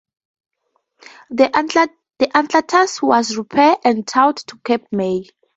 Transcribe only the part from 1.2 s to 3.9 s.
The "Atlantus" was repaired